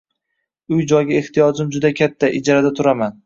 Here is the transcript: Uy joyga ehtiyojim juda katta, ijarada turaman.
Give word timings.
Uy 0.77 0.85
joyga 0.91 1.19
ehtiyojim 1.19 1.69
juda 1.77 1.93
katta, 2.01 2.31
ijarada 2.41 2.73
turaman. 2.81 3.17